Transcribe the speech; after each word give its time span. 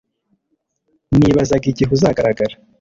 Nibazaga 1.17 1.65
igihe 1.71 1.89
uzagaragara 1.95 2.53